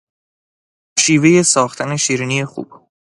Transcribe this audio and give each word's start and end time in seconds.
شیوهی 0.99 1.43
ساختن 1.43 1.95
شیرینی 1.97 2.45
خوب 2.45 2.67